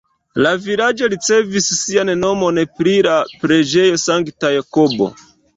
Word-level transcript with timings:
La 0.45 0.53
vilaĝo 0.61 1.09
ricevis 1.13 1.67
sian 1.81 2.11
nomon 2.23 2.63
pri 2.79 2.97
la 3.09 3.15
preĝejo 3.45 4.03
Sankta 4.09 4.53
Jakobo. 4.59 5.13